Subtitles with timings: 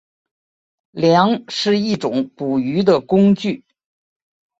[0.93, 3.63] 梁是一种捕鱼的工具。